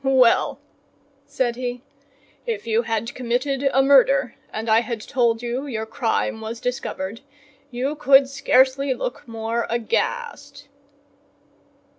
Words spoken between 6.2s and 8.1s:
was discovered, you